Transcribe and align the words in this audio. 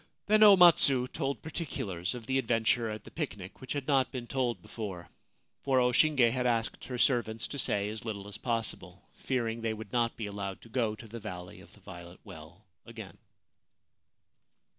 Then 0.25 0.41
O 0.41 0.57
Matsu 0.57 1.05
told 1.07 1.43
particulars 1.43 2.15
of 2.15 2.25
the 2.25 2.39
adventure 2.39 2.89
at 2.89 3.03
the 3.03 3.11
picnic 3.11 3.61
which 3.61 3.73
had 3.73 3.87
not 3.87 4.11
been 4.11 4.25
told 4.25 4.59
before,— 4.59 5.07
for 5.63 5.79
O 5.79 5.91
Shinge 5.91 6.31
had 6.31 6.47
asked 6.47 6.85
her 6.85 6.97
servants 6.97 7.47
to 7.49 7.59
say 7.59 7.87
as 7.87 8.03
little 8.03 8.27
as 8.27 8.39
possible, 8.39 9.03
fear 9.13 9.47
ing 9.47 9.61
they 9.61 9.75
would 9.75 9.93
not 9.93 10.17
be 10.17 10.25
allowed 10.25 10.59
to 10.61 10.69
go 10.69 10.95
to 10.95 11.07
the 11.07 11.19
Valley 11.19 11.61
of 11.61 11.71
the 11.73 11.81
Violet 11.81 12.19
Well 12.23 12.65
again. 12.83 13.19